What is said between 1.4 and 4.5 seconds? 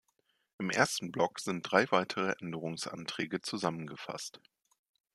drei weitere Änderungsanträge zusammengefasst.